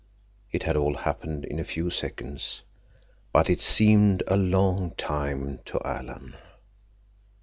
It 0.51 0.63
had 0.63 0.75
all 0.75 0.95
happened 0.95 1.45
in 1.45 1.59
a 1.59 1.63
few 1.63 1.91
seconds, 1.91 2.63
but 3.31 3.51
it 3.51 3.61
seemed 3.61 4.23
a 4.25 4.35
long 4.35 4.95
time 4.97 5.59
to 5.65 5.79
Alan. 5.85 6.37